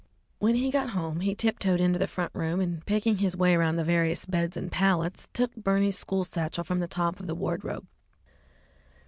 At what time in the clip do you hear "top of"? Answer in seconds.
6.87-7.27